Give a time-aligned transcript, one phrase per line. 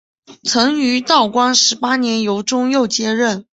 [0.45, 3.45] 曾于道光十八年由中佑接任。